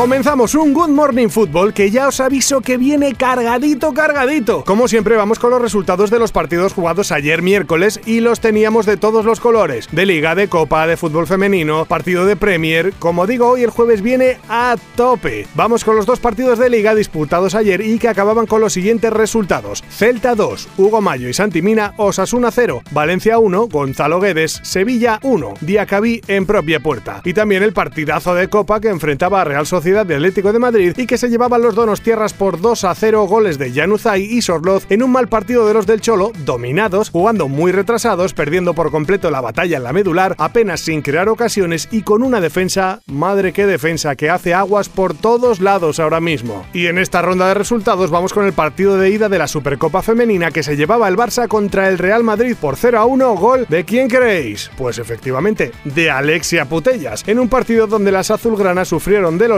Comenzamos 0.00 0.54
un 0.54 0.72
Good 0.72 0.88
Morning 0.88 1.28
Football 1.28 1.74
que 1.74 1.90
ya 1.90 2.08
os 2.08 2.20
aviso 2.20 2.62
que 2.62 2.78
viene 2.78 3.12
cargadito, 3.14 3.92
cargadito. 3.92 4.64
Como 4.64 4.88
siempre 4.88 5.14
vamos 5.14 5.38
con 5.38 5.50
los 5.50 5.60
resultados 5.60 6.08
de 6.08 6.18
los 6.18 6.32
partidos 6.32 6.72
jugados 6.72 7.12
ayer 7.12 7.42
miércoles 7.42 8.00
y 8.06 8.20
los 8.20 8.40
teníamos 8.40 8.86
de 8.86 8.96
todos 8.96 9.26
los 9.26 9.40
colores. 9.40 9.88
De 9.92 10.06
liga, 10.06 10.34
de 10.34 10.48
copa, 10.48 10.86
de 10.86 10.96
fútbol 10.96 11.26
femenino, 11.26 11.84
partido 11.84 12.24
de 12.24 12.34
Premier. 12.34 12.94
Como 12.98 13.26
digo, 13.26 13.46
hoy 13.48 13.62
el 13.62 13.68
jueves 13.68 14.00
viene 14.00 14.38
a 14.48 14.78
tope. 14.96 15.46
Vamos 15.54 15.84
con 15.84 15.96
los 15.96 16.06
dos 16.06 16.18
partidos 16.18 16.58
de 16.58 16.70
liga 16.70 16.94
disputados 16.94 17.54
ayer 17.54 17.82
y 17.82 17.98
que 17.98 18.08
acababan 18.08 18.46
con 18.46 18.62
los 18.62 18.72
siguientes 18.72 19.12
resultados. 19.12 19.84
Celta 19.90 20.34
2, 20.34 20.66
Hugo 20.78 21.02
Mayo 21.02 21.28
y 21.28 21.34
Santimina, 21.34 21.92
Osasuna 21.98 22.50
0, 22.50 22.84
Valencia 22.92 23.38
1, 23.38 23.68
Gonzalo 23.68 24.18
Guedes, 24.18 24.60
Sevilla 24.62 25.20
1, 25.22 25.54
Diacabí 25.60 26.22
en 26.26 26.46
propia 26.46 26.80
puerta. 26.80 27.20
Y 27.22 27.34
también 27.34 27.62
el 27.62 27.74
partidazo 27.74 28.34
de 28.34 28.48
copa 28.48 28.80
que 28.80 28.88
enfrentaba 28.88 29.42
a 29.42 29.44
Real 29.44 29.66
Sociedad 29.66 29.89
De 29.90 30.14
Atlético 30.14 30.52
de 30.52 30.60
Madrid 30.60 30.94
y 30.96 31.04
que 31.04 31.18
se 31.18 31.28
llevaban 31.28 31.62
los 31.62 31.74
donos 31.74 32.00
tierras 32.00 32.32
por 32.32 32.60
2 32.60 32.84
a 32.84 32.94
0 32.94 33.24
goles 33.24 33.58
de 33.58 33.72
Januzaj 33.72 34.20
y 34.20 34.40
Sorloz 34.40 34.86
en 34.88 35.02
un 35.02 35.10
mal 35.10 35.28
partido 35.28 35.66
de 35.66 35.74
los 35.74 35.84
del 35.84 36.00
Cholo, 36.00 36.30
dominados, 36.44 37.10
jugando 37.10 37.48
muy 37.48 37.72
retrasados, 37.72 38.32
perdiendo 38.32 38.72
por 38.72 38.92
completo 38.92 39.32
la 39.32 39.40
batalla 39.40 39.78
en 39.78 39.82
la 39.82 39.92
medular, 39.92 40.36
apenas 40.38 40.80
sin 40.80 41.02
crear 41.02 41.28
ocasiones 41.28 41.88
y 41.90 42.02
con 42.02 42.22
una 42.22 42.40
defensa, 42.40 43.00
madre 43.06 43.52
que 43.52 43.66
defensa, 43.66 44.14
que 44.14 44.30
hace 44.30 44.54
aguas 44.54 44.88
por 44.88 45.12
todos 45.12 45.60
lados 45.60 45.98
ahora 45.98 46.20
mismo. 46.20 46.64
Y 46.72 46.86
en 46.86 46.98
esta 46.98 47.20
ronda 47.20 47.48
de 47.48 47.54
resultados 47.54 48.10
vamos 48.10 48.32
con 48.32 48.46
el 48.46 48.52
partido 48.52 48.96
de 48.96 49.10
ida 49.10 49.28
de 49.28 49.38
la 49.38 49.48
Supercopa 49.48 50.02
Femenina 50.02 50.52
que 50.52 50.62
se 50.62 50.76
llevaba 50.76 51.08
el 51.08 51.16
Barça 51.16 51.48
contra 51.48 51.88
el 51.88 51.98
Real 51.98 52.22
Madrid 52.22 52.54
por 52.60 52.76
0 52.76 53.00
a 53.00 53.06
1, 53.06 53.34
gol 53.34 53.66
de 53.68 53.84
quién 53.84 54.08
creéis? 54.08 54.70
Pues 54.78 54.98
efectivamente, 54.98 55.72
de 55.84 56.10
Alexia 56.12 56.64
Putellas, 56.66 57.24
en 57.26 57.40
un 57.40 57.48
partido 57.48 57.88
donde 57.88 58.12
las 58.12 58.30
azulgranas 58.30 58.86
sufrieron 58.86 59.36
de 59.36 59.48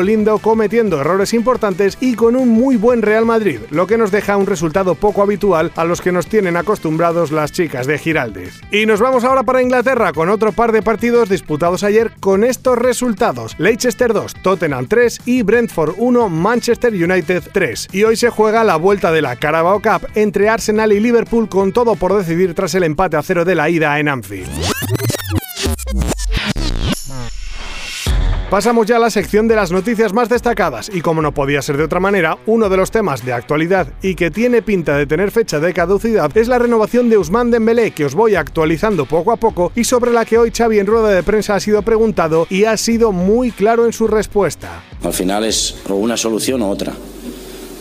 cometiendo 0.42 1.00
errores 1.00 1.32
importantes 1.32 1.96
y 2.00 2.14
con 2.14 2.36
un 2.36 2.50
muy 2.50 2.76
buen 2.76 3.00
Real 3.00 3.24
Madrid, 3.24 3.60
lo 3.70 3.86
que 3.86 3.96
nos 3.96 4.10
deja 4.10 4.36
un 4.36 4.46
resultado 4.46 4.94
poco 4.94 5.22
habitual 5.22 5.72
a 5.74 5.84
los 5.84 6.02
que 6.02 6.12
nos 6.12 6.26
tienen 6.26 6.56
acostumbrados 6.56 7.32
las 7.32 7.50
chicas 7.50 7.86
de 7.86 7.98
Giraldez. 7.98 8.60
Y 8.70 8.84
nos 8.84 9.00
vamos 9.00 9.24
ahora 9.24 9.42
para 9.42 9.62
Inglaterra 9.62 10.12
con 10.12 10.28
otro 10.28 10.52
par 10.52 10.70
de 10.72 10.82
partidos 10.82 11.30
disputados 11.30 11.82
ayer 11.82 12.12
con 12.20 12.44
estos 12.44 12.78
resultados: 12.78 13.54
Leicester 13.58 14.12
2, 14.12 14.34
Tottenham 14.42 14.86
3 14.86 15.20
y 15.24 15.42
Brentford 15.42 15.94
1, 15.96 16.28
Manchester 16.28 16.92
United 16.92 17.44
3. 17.50 17.88
Y 17.92 18.04
hoy 18.04 18.16
se 18.16 18.28
juega 18.28 18.64
la 18.64 18.76
vuelta 18.76 19.12
de 19.12 19.22
la 19.22 19.36
Carabao 19.36 19.80
Cup 19.80 20.08
entre 20.14 20.50
Arsenal 20.50 20.92
y 20.92 21.00
Liverpool 21.00 21.48
con 21.48 21.72
todo 21.72 21.96
por 21.96 22.14
decidir 22.14 22.54
tras 22.54 22.74
el 22.74 22.82
empate 22.82 23.16
a 23.16 23.22
cero 23.22 23.46
de 23.46 23.54
la 23.54 23.70
ida 23.70 23.98
en 23.98 24.08
Anfield. 24.08 24.71
Pasamos 28.52 28.86
ya 28.86 28.96
a 28.96 28.98
la 28.98 29.08
sección 29.08 29.48
de 29.48 29.56
las 29.56 29.72
noticias 29.72 30.12
más 30.12 30.28
destacadas 30.28 30.90
y 30.92 31.00
como 31.00 31.22
no 31.22 31.32
podía 31.32 31.62
ser 31.62 31.78
de 31.78 31.84
otra 31.84 32.00
manera, 32.00 32.36
uno 32.44 32.68
de 32.68 32.76
los 32.76 32.90
temas 32.90 33.24
de 33.24 33.32
actualidad 33.32 33.88
y 34.02 34.14
que 34.14 34.30
tiene 34.30 34.60
pinta 34.60 34.94
de 34.94 35.06
tener 35.06 35.30
fecha 35.30 35.58
de 35.58 35.72
caducidad 35.72 36.36
es 36.36 36.48
la 36.48 36.58
renovación 36.58 37.08
de 37.08 37.16
Usman 37.16 37.50
Dembélé 37.50 37.92
que 37.92 38.04
os 38.04 38.14
voy 38.14 38.34
actualizando 38.34 39.06
poco 39.06 39.32
a 39.32 39.38
poco 39.38 39.72
y 39.74 39.84
sobre 39.84 40.12
la 40.12 40.26
que 40.26 40.36
hoy 40.36 40.50
Xavi 40.50 40.80
en 40.80 40.86
rueda 40.86 41.08
de 41.08 41.22
prensa 41.22 41.54
ha 41.54 41.60
sido 41.60 41.80
preguntado 41.80 42.46
y 42.50 42.64
ha 42.64 42.76
sido 42.76 43.10
muy 43.10 43.52
claro 43.52 43.86
en 43.86 43.94
su 43.94 44.06
respuesta. 44.06 44.82
Al 45.02 45.14
final 45.14 45.44
es 45.44 45.76
o 45.88 45.94
una 45.94 46.18
solución 46.18 46.60
o 46.60 46.68
otra. 46.68 46.92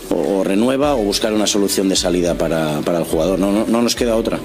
O, 0.09 0.45
renueva 0.45 0.95
o 0.95 0.99
buscar 0.99 1.33
una 1.33 1.47
solución 1.47 1.89
de 1.89 1.97
salida 1.97 2.35
para, 2.35 2.77
el 2.77 3.03
jugador. 3.03 3.39
No, 3.39 3.51
no, 3.51 3.65
no, 3.67 3.81
nos 3.81 3.97
queda 3.97 4.15
otra. 4.15 4.39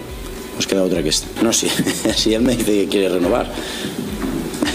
Nos 0.56 0.66
queda 0.66 0.82
otra 0.82 1.04
que 1.04 1.10
esta. 1.10 1.40
No, 1.40 1.52
si, 1.52 1.68
si 2.16 2.34
él 2.34 2.42
me 2.42 2.56
dice 2.56 2.72
que 2.72 2.88
quiere 2.88 3.10
renovar, 3.10 3.46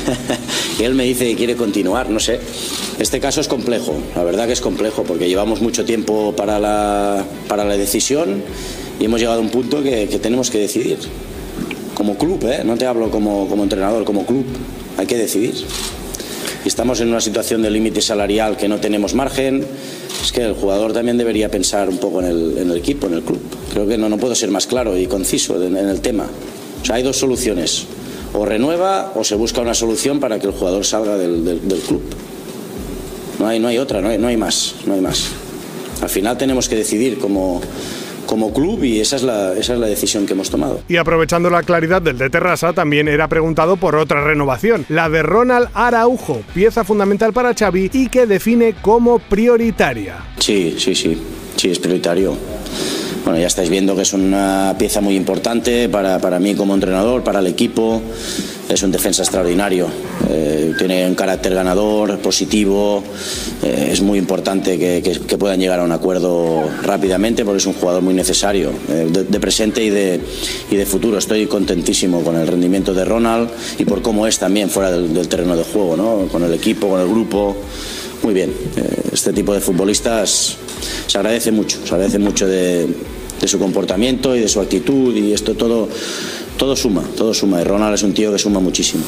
y 0.80 0.84
él 0.84 0.96
me 0.96 1.04
dice 1.04 1.26
que 1.26 1.36
quiere 1.36 1.56
continuar, 1.56 2.10
no 2.10 2.20
sé. 2.20 2.40
Este 3.00 3.20
caso 3.20 3.42
es 3.42 3.48
complejo, 3.48 3.96
la 4.16 4.24
verdad 4.24 4.48
que 4.48 4.54
es 4.54 4.62
complejo, 4.62 5.04
porque 5.04 5.28
llevamos 5.28 5.62
mucho 5.62 5.86
tiempo 5.86 6.34
para 6.36 6.60
la, 6.60 7.26
para 7.48 7.64
la 7.64 7.78
decisión 7.78 8.44
y 9.00 9.06
hemos 9.06 9.20
llegado 9.20 9.40
a 9.40 9.42
un 9.42 9.50
punto 9.50 9.82
que, 9.82 10.08
tenemos 10.22 10.52
que 10.52 10.60
decidir. 10.60 11.00
Como 11.96 12.18
club, 12.18 12.44
¿eh? 12.46 12.64
no 12.64 12.78
te 12.78 12.86
hablo 12.86 13.12
como, 13.12 13.48
como 13.48 13.64
entrenador, 13.64 14.06
como 14.06 14.26
club, 14.26 14.46
hay 14.98 15.06
que 15.06 15.18
decidir. 15.18 15.54
Y 16.64 16.68
estamos 16.68 17.00
en 17.02 17.10
una 17.10 17.22
situación 17.22 17.62
de 17.62 17.70
límite 17.70 18.02
salarial 18.02 18.58
que 18.58 18.68
no 18.68 18.80
tenemos 18.80 19.14
margen. 19.14 19.66
Es 20.24 20.32
que 20.32 20.44
el 20.44 20.54
jugador 20.54 20.94
también 20.94 21.18
debería 21.18 21.50
pensar 21.50 21.90
un 21.90 21.98
poco 21.98 22.22
en 22.22 22.28
el, 22.28 22.58
en 22.58 22.72
el 22.72 22.78
equipo, 22.78 23.08
en 23.08 23.14
el 23.14 23.24
club. 23.24 23.42
Creo 23.74 23.88
que 23.88 23.98
no, 23.98 24.10
no 24.10 24.18
puedo 24.18 24.36
ser 24.36 24.50
más 24.50 24.68
claro 24.68 24.98
y 24.98 25.08
conciso 25.08 25.62
en, 25.64 25.76
en 25.76 25.90
el 25.90 26.02
tema. 26.02 26.28
O 26.82 26.86
sea, 26.86 26.96
hay 26.96 27.04
dos 27.04 27.18
soluciones 27.18 27.86
o 28.34 28.46
renueva 28.46 29.12
o 29.16 29.24
se 29.24 29.36
busca 29.36 29.62
una 29.62 29.74
solución 29.74 30.20
para 30.20 30.40
que 30.40 30.48
el 30.48 30.54
jugador 30.54 30.86
salga 30.86 31.18
del, 31.18 31.60
club. 31.88 32.02
No 33.40 33.48
hay, 33.48 33.60
no 33.60 33.68
hay 33.68 33.78
otra, 33.78 34.02
no 34.02 34.10
hay, 34.10 34.18
no 34.18 34.28
hay 34.28 34.38
más, 34.38 34.76
no 34.86 34.94
hay 34.94 35.02
más. 35.02 35.32
Al 36.02 36.10
final 36.10 36.38
tenemos 36.38 36.68
que 36.68 36.76
decidir 36.76 37.18
como, 37.20 37.62
como 38.26 38.54
club 38.54 38.84
y 38.84 39.00
esa 39.00 39.18
es, 39.18 39.24
la, 39.24 39.54
esa 39.54 39.74
es 39.74 39.80
la 39.80 39.88
decisión 39.88 40.26
que 40.26 40.34
hemos 40.34 40.50
tomado. 40.50 40.82
Y 40.88 40.98
aprovechando 40.98 41.50
la 41.50 41.64
claridad 41.64 42.02
del 42.02 42.18
de 42.18 42.30
Terrassa, 42.30 42.74
también 42.74 43.08
era 43.08 43.28
preguntado 43.28 43.78
por 43.78 43.96
otra 43.96 44.24
renovación, 44.24 44.86
la 44.90 45.10
de 45.10 45.22
Ronald 45.22 45.70
Araujo, 45.74 46.42
pieza 46.54 46.84
fundamental 46.84 47.34
para 47.34 47.54
Xavi 47.54 47.90
y 47.94 48.10
que 48.10 48.26
define 48.26 48.76
como 48.82 49.20
prioritaria. 49.20 50.18
Sí, 50.40 50.76
sí, 50.78 50.96
sí, 50.96 51.22
sí, 51.56 51.72
es 51.72 51.80
prioritario. 51.80 52.36
Bueno, 53.24 53.40
ya 53.40 53.48
estáis 53.48 53.70
viendo 53.70 53.96
que 53.96 54.02
es 54.02 54.14
una 54.14 54.76
pieza 54.80 55.00
muy 55.00 55.16
importante 55.16 55.88
para, 55.90 56.18
para 56.20 56.40
mí 56.40 56.56
como 56.56 56.74
entrenador, 56.74 57.24
para 57.24 57.40
el 57.40 57.48
equipo. 57.48 58.02
Es 58.68 58.82
un 58.82 58.92
defensa 58.92 59.22
extraordinario. 59.22 59.88
Eh, 60.30 60.74
tiene 60.78 61.06
un 61.06 61.14
carácter 61.14 61.54
ganador, 61.54 62.18
positivo. 62.18 63.04
Eh, 63.62 63.90
es 63.92 64.02
muy 64.02 64.18
importante 64.18 64.80
que, 64.80 65.04
que, 65.04 65.38
puedan 65.38 65.60
llegar 65.60 65.82
a 65.82 65.84
un 65.84 65.92
acuerdo 65.92 66.64
rápidamente 66.82 67.46
porque 67.46 67.58
es 67.58 67.66
un 67.68 67.74
jugador 67.74 68.02
muy 68.02 68.16
necesario 68.16 68.72
eh, 68.90 69.08
de, 69.12 69.40
presente 69.40 69.84
y 69.84 69.92
de, 69.92 70.20
y 70.72 70.76
de 70.76 70.86
futuro. 70.88 71.20
Estoy 71.20 71.46
contentísimo 71.46 72.24
con 72.24 72.36
el 72.38 72.48
rendimiento 72.48 72.92
de 72.94 73.06
Ronald 73.06 73.50
y 73.78 73.86
por 73.86 74.02
cómo 74.02 74.26
es 74.26 74.40
también 74.40 74.70
fuera 74.70 74.90
del, 74.90 75.14
del 75.14 75.28
terreno 75.28 75.56
de 75.56 75.64
juego, 75.64 75.96
¿no? 75.96 76.28
con 76.32 76.44
el 76.44 76.54
equipo, 76.54 76.90
con 76.90 77.02
el 77.02 77.08
grupo. 77.08 77.56
Muy 78.24 78.34
bien. 78.36 78.54
este 79.12 79.34
tipo 79.34 79.52
de 79.52 79.60
futbolistas 79.60 80.56
se 81.08 81.18
agradece 81.18 81.52
mucho, 81.52 81.80
se 81.84 81.94
agradece 81.94 82.20
mucho 82.20 82.48
de, 82.48 82.88
de 83.42 83.48
su 83.48 83.60
comportamiento 83.60 84.36
y 84.36 84.40
de 84.40 84.48
su 84.48 84.62
actitud 84.62 85.16
y 85.16 85.34
esto 85.34 85.56
todo 85.56 85.90
todo 86.62 86.76
suma, 86.76 87.02
todo 87.18 87.34
suma. 87.34 87.60
Y 87.60 87.64
Ronald 87.64 87.96
es 87.96 88.04
un 88.04 88.14
tío 88.14 88.32
que 88.32 88.38
suma 88.38 88.60
muchísimo. 88.60 89.04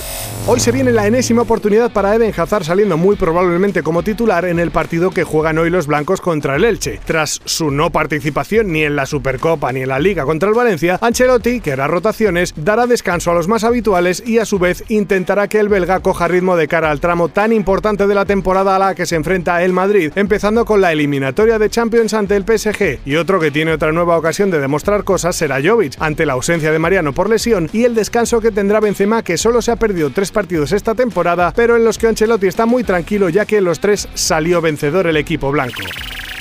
Hoy 0.47 0.59
se 0.59 0.71
viene 0.71 0.91
la 0.91 1.05
enésima 1.05 1.43
oportunidad 1.43 1.91
para 1.91 2.15
Eden 2.15 2.33
Hazard 2.35 2.63
saliendo 2.63 2.97
muy 2.97 3.15
probablemente 3.15 3.83
como 3.83 4.01
titular 4.01 4.45
en 4.45 4.57
el 4.57 4.71
partido 4.71 5.11
que 5.11 5.23
juegan 5.23 5.59
hoy 5.59 5.69
los 5.69 5.85
blancos 5.85 6.19
contra 6.19 6.55
el 6.55 6.65
Elche. 6.65 6.99
Tras 7.05 7.41
su 7.45 7.69
no 7.69 7.91
participación 7.91 8.71
ni 8.71 8.83
en 8.83 8.95
la 8.95 9.05
Supercopa 9.05 9.71
ni 9.71 9.81
en 9.81 9.89
la 9.89 9.99
Liga 9.99 10.25
contra 10.25 10.49
el 10.49 10.55
Valencia, 10.55 10.97
Ancelotti, 10.99 11.61
que 11.61 11.73
hará 11.73 11.85
rotaciones, 11.85 12.55
dará 12.57 12.87
descanso 12.87 13.29
a 13.29 13.35
los 13.35 13.47
más 13.47 13.63
habituales 13.63 14.23
y 14.25 14.39
a 14.39 14.45
su 14.45 14.57
vez 14.57 14.83
intentará 14.89 15.47
que 15.47 15.59
el 15.59 15.69
belga 15.69 15.99
coja 15.99 16.27
ritmo 16.27 16.57
de 16.57 16.67
cara 16.67 16.89
al 16.89 16.99
tramo 16.99 17.29
tan 17.29 17.53
importante 17.53 18.07
de 18.07 18.15
la 18.15 18.25
temporada 18.25 18.75
a 18.75 18.79
la 18.79 18.95
que 18.95 19.05
se 19.05 19.15
enfrenta 19.15 19.63
el 19.63 19.73
Madrid, 19.73 20.11
empezando 20.15 20.65
con 20.65 20.81
la 20.81 20.91
eliminatoria 20.91 21.59
de 21.59 21.69
Champions 21.69 22.15
ante 22.15 22.35
el 22.35 22.45
PSG. 22.45 23.01
Y 23.05 23.15
otro 23.17 23.39
que 23.39 23.51
tiene 23.51 23.73
otra 23.73 23.91
nueva 23.91 24.17
ocasión 24.17 24.49
de 24.49 24.59
demostrar 24.59 25.03
cosas 25.03 25.35
será 25.35 25.61
Jovic, 25.63 25.93
ante 25.99 26.25
la 26.25 26.33
ausencia 26.33 26.71
de 26.71 26.79
Mariano 26.79 27.13
por 27.13 27.29
lesión 27.29 27.42
y 27.45 27.83
el 27.83 27.93
descanso 27.93 28.39
que 28.39 28.51
tendrá 28.51 28.79
Benzema, 28.79 29.21
que 29.21 29.37
solo 29.37 29.61
se 29.61 29.71
ha 29.71 29.75
perdido 29.75 30.11
tres 30.11 30.31
partidos 30.31 30.71
esta 30.71 30.95
temporada, 30.95 31.51
pero 31.53 31.75
en 31.75 31.83
los 31.83 31.97
que 31.97 32.07
Ancelotti 32.07 32.47
está 32.47 32.65
muy 32.65 32.83
tranquilo 32.83 33.27
ya 33.27 33.45
que 33.45 33.57
en 33.57 33.65
los 33.65 33.79
tres 33.79 34.07
salió 34.13 34.61
vencedor 34.61 35.07
el 35.07 35.17
equipo 35.17 35.51
blanco. 35.51 35.81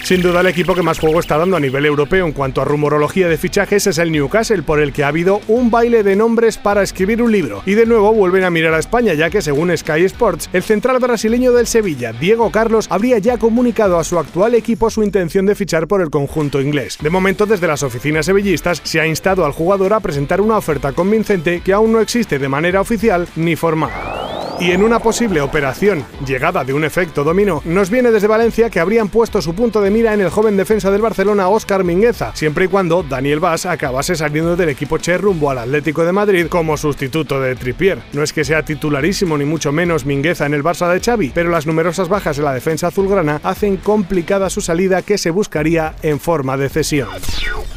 Sin 0.05 0.21
duda 0.21 0.41
el 0.41 0.49
equipo 0.49 0.75
que 0.75 0.83
más 0.83 0.99
juego 0.99 1.21
está 1.21 1.39
dando 1.39 1.57
a 1.57 1.61
nivel 1.61 1.87
europeo 1.87 2.27
en 2.27 2.33
cuanto 2.33 2.61
a 2.61 2.65
rumorología 2.65 3.29
de 3.29 3.39
fichajes 3.39 3.87
es 3.87 3.99
el 3.99 4.11
Newcastle, 4.11 4.65
por 4.65 4.81
el 4.81 4.93
que 4.93 5.05
ha 5.05 5.09
habido 5.09 5.41
un 5.47 5.71
baile 5.71 6.03
de 6.03 6.17
nombres 6.17 6.59
para 6.59 6.83
escribir 6.83 7.23
un 7.23 7.31
libro. 7.31 7.63
Y 7.67 7.75
de 7.75 7.87
nuevo 7.87 8.13
vuelven 8.13 8.43
a 8.43 8.51
mirar 8.51 8.75
a 8.75 8.81
España, 8.81 9.15
ya 9.15 9.31
que 9.31 9.41
según 9.41 9.75
Sky 9.77 10.05
Sports, 10.05 10.51
el 10.53 10.65
central 10.65 10.99
brasileño 10.99 11.53
del 11.53 11.69
Sevilla, 11.69 12.13
Diego 12.13 12.51
Carlos, 12.51 12.89
habría 12.91 13.19
ya 13.19 13.39
comunicado 13.39 13.97
a 13.99 14.05
su 14.05 14.19
actual 14.19 14.57
equipo 14.57 14.91
su 14.91 15.05
intención 15.05 15.47
de 15.47 15.55
fichar 15.55 15.87
por 15.87 16.03
el 16.03 16.11
conjunto 16.11 16.61
inglés. 16.61 16.99
De 17.01 17.09
momento, 17.09 17.47
desde 17.47 17.69
las 17.69 17.85
oficinas 17.85 18.27
sevillistas 18.27 18.81
se 18.83 19.01
ha 19.01 19.07
instado 19.07 19.45
al 19.45 19.53
jugador 19.53 19.93
a 19.93 20.01
presentar 20.01 20.41
una 20.41 20.57
oferta 20.57 20.93
convincente 20.93 21.61
que 21.61 21.73
aún 21.73 21.93
no 21.93 22.01
existe 22.01 22.41
de 22.41 22.49
manera 22.49 22.81
oficial 22.81 23.29
ni 23.37 23.55
formal. 23.55 24.22
Y 24.61 24.71
en 24.71 24.83
una 24.83 25.01
posible 25.01 25.41
operación 25.41 26.05
llegada 26.25 26.65
de 26.65 26.73
un 26.73 26.85
efecto 26.85 27.25
dominó, 27.25 27.63
nos 27.65 27.91
viene 27.91 28.11
desde 28.11 28.29
Valencia 28.29 28.71
que 28.71 28.81
habrían 28.81 29.09
puesto 29.09 29.43
su 29.43 29.55
punto 29.55 29.81
de 29.81 29.91
mira 29.91 30.15
en 30.15 30.21
el 30.21 30.31
joven 30.31 30.57
defensa 30.57 30.91
del 30.91 31.03
Barcelona 31.03 31.49
Óscar 31.49 31.85
Mingueza, 31.85 32.33
siempre 32.35 32.67
y 32.67 32.69
cuando 32.69 33.03
Daniel 33.03 33.41
Vaz 33.41 33.67
acabase 33.67 34.15
saliendo 34.15 34.55
del 34.55 34.69
equipo 34.69 34.99
Che 34.99 35.19
rumbo 35.19 35.51
al 35.51 35.59
Atlético 35.59 36.05
de 36.05 36.13
Madrid 36.13 36.47
como 36.49 36.77
sustituto 36.77 37.41
de 37.41 37.57
Trippier. 37.57 37.99
No 38.13 38.23
es 38.23 38.33
que 38.33 38.45
sea 38.45 38.63
titularísimo 38.65 39.37
ni 39.37 39.45
mucho 39.45 39.73
menos 39.73 40.07
Mingueza 40.07 40.47
en 40.47 40.55
el 40.55 40.63
Barça 40.63 40.93
de 40.93 41.01
Xavi, 41.01 41.33
pero 41.35 41.51
las 41.51 41.67
numerosas 41.67 42.09
bajas 42.09 42.39
en 42.39 42.45
la 42.45 42.55
defensa 42.55 42.89
azulgrana 42.89 43.41
hacen 43.43 43.77
complicada 43.77 44.51
su 44.51 44.61
salida 44.61 45.03
que 45.03 45.19
se 45.19 45.31
buscaría 45.31 45.95
en 46.03 46.21
forma 46.21 46.57
de 46.57 46.69
cesión. 46.69 47.09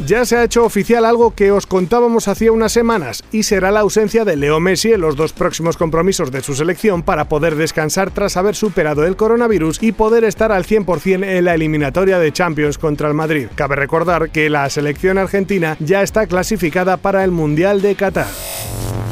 Ya 0.05 0.25
se 0.25 0.35
ha 0.35 0.43
hecho 0.43 0.65
oficial 0.65 1.05
algo 1.05 1.33
que 1.33 1.51
os 1.51 1.65
contábamos 1.65 2.27
hacía 2.27 2.51
unas 2.51 2.73
semanas 2.73 3.23
y 3.31 3.43
será 3.43 3.71
la 3.71 3.79
ausencia 3.79 4.25
de 4.25 4.35
Leo 4.35 4.59
Messi 4.59 4.91
en 4.91 5.01
los 5.01 5.15
dos 5.15 5.31
próximos 5.31 5.77
compromisos 5.77 6.31
de 6.31 6.41
su 6.41 6.53
selección 6.65 7.03
para 7.03 7.25
poder 7.29 7.55
descansar 7.55 8.09
tras 8.09 8.37
haber 8.37 8.55
superado 8.55 9.05
el 9.05 9.15
coronavirus 9.15 9.83
y 9.83 9.91
poder 9.91 10.23
estar 10.23 10.51
al 10.51 10.65
100% 10.65 11.23
en 11.23 11.45
la 11.45 11.53
eliminatoria 11.53 12.17
de 12.17 12.31
Champions 12.31 12.79
contra 12.79 13.07
el 13.07 13.13
Madrid. 13.13 13.47
Cabe 13.53 13.75
recordar 13.75 14.31
que 14.31 14.49
la 14.49 14.67
selección 14.71 15.19
argentina 15.19 15.77
ya 15.79 16.01
está 16.01 16.25
clasificada 16.25 16.97
para 16.97 17.23
el 17.23 17.29
Mundial 17.29 17.83
de 17.83 17.93
Qatar. 17.93 18.25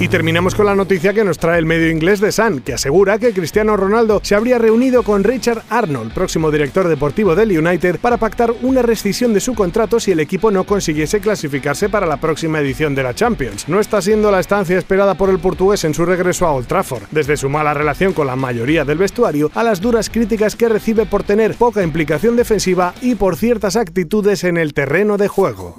Y 0.04 0.10
terminamos 0.10 0.54
con 0.54 0.66
la 0.66 0.76
noticia 0.76 1.14
que 1.14 1.24
nos 1.24 1.38
trae 1.38 1.58
el 1.58 1.66
medio 1.66 1.90
inglés 1.90 2.20
de 2.20 2.34
Sun, 2.34 2.60
que 2.60 2.74
asegura 2.74 3.20
que 3.20 3.32
Cristiano 3.32 3.78
Ronaldo 3.78 4.20
se 4.22 4.36
habría 4.36 4.58
reunido 4.58 5.02
con 5.04 5.24
Richard 5.24 5.64
Arnold, 5.70 6.14
próximo 6.14 6.52
director 6.52 6.90
deportivo 6.90 7.38
del 7.38 7.58
United, 7.58 8.00
para 8.02 8.18
pactar 8.18 8.52
una 8.64 8.82
rescisión 8.82 9.34
de 9.34 9.40
su 9.40 9.54
contrato 9.54 10.02
si 10.02 10.12
el 10.12 10.20
equipo 10.20 10.52
no 10.52 10.66
consiguiese 10.66 11.22
clasificarse 11.22 11.88
para 11.88 12.06
la 12.06 12.18
próxima 12.18 12.60
edición 12.60 12.96
de 12.96 13.04
la 13.04 13.16
Champions. 13.16 13.70
No 13.70 13.80
está 13.80 14.02
siendo 14.02 14.30
la 14.30 14.42
estancia 14.42 14.78
esperada 14.78 15.16
por 15.16 15.30
el 15.30 15.40
portugués 15.40 15.86
en 15.86 15.94
su 15.94 16.06
regreso 16.06 16.46
a 16.48 16.52
Old 16.52 16.68
Trafford, 16.68 17.04
desde 17.12 17.38
su 17.38 17.48
mala 17.48 17.74
relación 17.74 18.12
con 18.12 18.28
la 18.28 18.36
mayoría 18.36 18.84
del 18.84 18.98
vestuario 18.98 19.52
a 19.56 19.64
las 19.64 19.80
duras 19.80 20.10
críticas 20.10 20.58
que 20.58 20.68
recibe 20.68 21.06
por 21.06 21.24
tener 21.24 21.56
poca 21.56 21.82
implicación 21.82 22.36
defensiva 22.36 22.94
y 23.02 23.16
por 23.16 23.38
ciertas 23.38 23.78
actitudes 23.78 24.44
en 24.44 24.58
el 24.58 24.74
terreno 24.74 25.16
de 25.16 25.30
juego. 25.30 25.78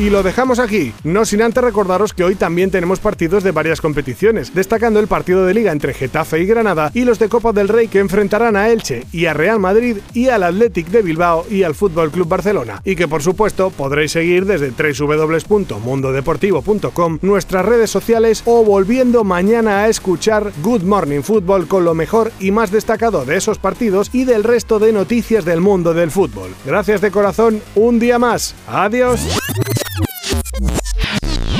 Y 0.00 0.08
lo 0.08 0.22
dejamos 0.22 0.58
aquí, 0.58 0.94
no 1.04 1.26
sin 1.26 1.42
antes 1.42 1.62
recordaros 1.62 2.14
que 2.14 2.24
hoy 2.24 2.34
también 2.34 2.70
tenemos 2.70 3.00
partidos 3.00 3.44
de 3.44 3.50
varias 3.50 3.82
competiciones, 3.82 4.54
destacando 4.54 4.98
el 4.98 5.08
partido 5.08 5.44
de 5.44 5.52
liga 5.52 5.72
entre 5.72 5.92
Getafe 5.92 6.40
y 6.40 6.46
Granada 6.46 6.90
y 6.94 7.04
los 7.04 7.18
de 7.18 7.28
Copa 7.28 7.52
del 7.52 7.68
Rey 7.68 7.86
que 7.86 7.98
enfrentarán 7.98 8.56
a 8.56 8.70
Elche 8.70 9.04
y 9.12 9.26
a 9.26 9.34
Real 9.34 9.58
Madrid 9.58 9.98
y 10.14 10.28
al 10.28 10.44
Athletic 10.44 10.86
de 10.86 11.02
Bilbao 11.02 11.44
y 11.50 11.64
al 11.64 11.74
Fútbol 11.74 12.10
Club 12.10 12.28
Barcelona. 12.28 12.80
Y 12.82 12.96
que 12.96 13.08
por 13.08 13.22
supuesto 13.22 13.68
podréis 13.68 14.12
seguir 14.12 14.46
desde 14.46 14.70
www.mundodeportivo.com 14.70 17.18
nuestras 17.20 17.66
redes 17.66 17.90
sociales 17.90 18.42
o 18.46 18.64
volviendo 18.64 19.22
mañana 19.22 19.80
a 19.80 19.90
escuchar 19.90 20.50
Good 20.62 20.84
Morning 20.84 21.20
Football 21.20 21.68
con 21.68 21.84
lo 21.84 21.92
mejor 21.92 22.32
y 22.40 22.52
más 22.52 22.70
destacado 22.70 23.26
de 23.26 23.36
esos 23.36 23.58
partidos 23.58 24.08
y 24.14 24.24
del 24.24 24.44
resto 24.44 24.78
de 24.78 24.94
noticias 24.94 25.44
del 25.44 25.60
mundo 25.60 25.92
del 25.92 26.10
fútbol. 26.10 26.54
Gracias 26.64 27.02
de 27.02 27.10
corazón, 27.10 27.60
un 27.74 27.98
día 27.98 28.18
más. 28.18 28.54
Adiós. 28.66 29.20